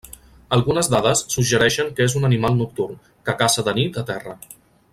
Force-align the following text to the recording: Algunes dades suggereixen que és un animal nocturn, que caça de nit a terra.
Algunes 0.55 0.87
dades 0.93 1.21
suggereixen 1.33 1.91
que 1.99 2.07
és 2.09 2.15
un 2.21 2.25
animal 2.31 2.57
nocturn, 2.63 2.99
que 3.29 3.37
caça 3.43 3.67
de 3.69 3.75
nit 3.81 4.01
a 4.03 4.07
terra. 4.13 4.35